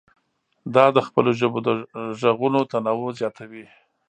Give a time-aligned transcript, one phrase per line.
[0.75, 1.69] دا د خپلو ژبو د
[2.19, 3.65] غږونو تنوع زیاتوي.